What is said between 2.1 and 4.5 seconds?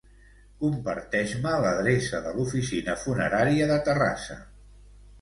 de l'oficina funerària de Terrassa.